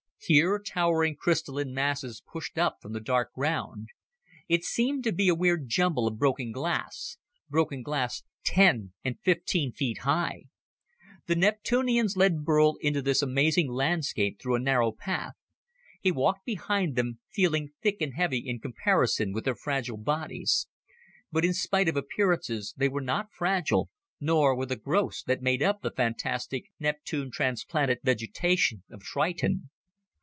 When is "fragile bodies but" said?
19.55-21.43